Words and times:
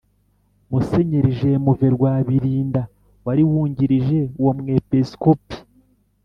musenyeri 0.69 1.31
jmv 1.39 1.79
rwabilinda, 1.95 2.81
wari 3.25 3.43
wungirije 3.49 4.19
uwo 4.39 4.51
mwepisikopi 4.59 5.57